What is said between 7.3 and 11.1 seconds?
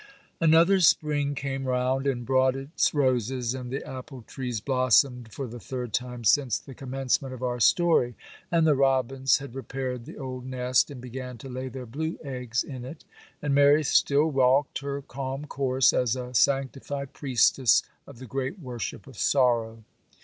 of our story; and the robins had repaired the old nest, and